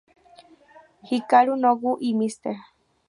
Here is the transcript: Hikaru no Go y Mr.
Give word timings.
Hikaru 1.09 1.53
no 1.61 1.71
Go 1.81 1.91
y 2.09 2.11
Mr. 2.19 2.55